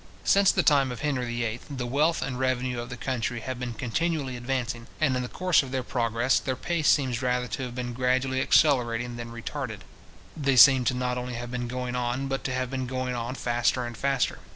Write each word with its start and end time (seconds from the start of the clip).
Since 0.23 0.51
the 0.51 0.63
time 0.63 0.91
of 0.91 1.01
Henry 1.01 1.27
VIII. 1.27 1.59
the 1.69 1.85
wealth 1.85 2.23
and 2.23 2.39
revenue 2.39 2.79
of 2.81 2.89
the 2.89 2.97
country 2.97 3.39
have 3.41 3.59
been 3.59 3.75
continually 3.75 4.35
advancing, 4.35 4.87
and 4.99 5.15
in 5.15 5.21
the 5.21 5.27
course 5.29 5.61
of 5.61 5.69
their 5.69 5.83
progress, 5.83 6.39
their 6.39 6.55
pace 6.55 6.87
seems 6.87 7.21
rather 7.21 7.47
to 7.49 7.61
have 7.61 7.75
been 7.75 7.93
gradually 7.93 8.41
accelerated 8.41 9.15
than 9.17 9.31
retarded. 9.31 9.81
They 10.35 10.55
seem 10.55 10.87
not 10.95 11.19
only 11.19 11.33
to 11.33 11.37
have 11.39 11.51
been 11.51 11.67
going 11.67 11.95
on, 11.95 12.25
but 12.29 12.43
to 12.45 12.51
have 12.51 12.71
been 12.71 12.87
going 12.87 13.13
on 13.13 13.35
faster 13.35 13.85
and 13.85 13.95
faster. 13.95 14.39